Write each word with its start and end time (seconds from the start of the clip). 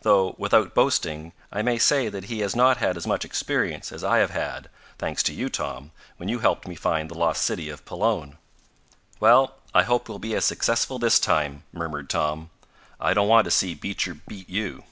Though, 0.00 0.34
without 0.38 0.74
boasting, 0.74 1.34
I 1.52 1.60
may 1.60 1.76
say 1.76 2.08
that 2.08 2.24
he 2.24 2.40
has 2.40 2.56
not 2.56 2.78
had 2.78 2.96
as 2.96 3.06
much 3.06 3.22
experience 3.22 3.92
as 3.92 4.02
I 4.02 4.16
have 4.20 4.30
had, 4.30 4.70
thanks 4.96 5.22
to 5.24 5.34
you, 5.34 5.50
Tom, 5.50 5.90
when 6.16 6.26
you 6.26 6.38
helped 6.38 6.66
me 6.66 6.74
find 6.74 7.10
the 7.10 7.14
lost 7.18 7.42
city 7.42 7.68
of 7.68 7.84
Pelone." 7.84 8.38
"Well, 9.20 9.56
I 9.74 9.82
hope 9.82 10.08
we'll 10.08 10.18
be 10.18 10.34
as 10.36 10.46
successful 10.46 10.98
this 10.98 11.20
time," 11.20 11.64
murmured 11.70 12.08
Tom. 12.08 12.48
"I 12.98 13.12
don't 13.12 13.28
want 13.28 13.44
to 13.44 13.50
see 13.50 13.74
Beecher 13.74 14.14
beat 14.26 14.48
you." 14.48 14.84